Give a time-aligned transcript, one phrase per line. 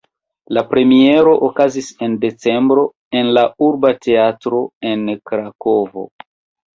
[0.57, 2.85] La premiero okazis en decembro
[3.19, 6.07] en la Urba Teatro en Krakovo.